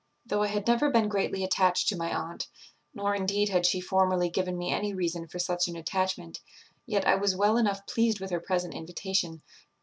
[0.25, 2.47] "Though I had never been greatly attached to my aunt,
[2.95, 6.39] nor indeed had she formerly given me any reason for such an attachment,
[6.87, 9.43] yet I was well enough pleased with her present invitation.